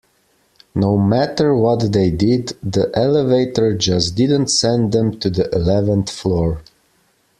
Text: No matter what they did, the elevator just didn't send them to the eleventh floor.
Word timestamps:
No 0.73 0.97
matter 0.97 1.53
what 1.53 1.91
they 1.93 2.09
did, 2.09 2.57
the 2.63 2.89
elevator 2.95 3.75
just 3.77 4.15
didn't 4.15 4.47
send 4.47 4.93
them 4.93 5.19
to 5.19 5.29
the 5.29 5.47
eleventh 5.53 6.09
floor. 6.09 6.63